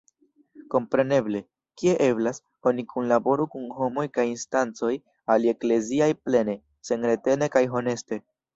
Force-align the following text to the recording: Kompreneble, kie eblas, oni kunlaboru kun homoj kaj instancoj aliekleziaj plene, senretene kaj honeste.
Kompreneble, 0.75 1.41
kie 1.81 1.93
eblas, 2.05 2.41
oni 2.71 2.85
kunlaboru 2.95 3.45
kun 3.57 3.69
homoj 3.81 4.07
kaj 4.17 4.27
instancoj 4.33 4.91
aliekleziaj 5.37 6.11
plene, 6.25 6.59
senretene 6.91 7.55
kaj 7.59 7.67
honeste. 7.79 8.23